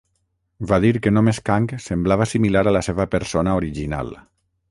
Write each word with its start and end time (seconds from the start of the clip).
Va 0.69 0.77
dir 0.85 0.93
que 1.07 1.11
només 1.17 1.39
Kang 1.49 1.67
semblava 1.89 2.27
similar 2.33 2.65
a 2.71 2.75
la 2.77 2.83
seva 2.89 3.07
persona 3.13 3.57
original. 3.61 4.13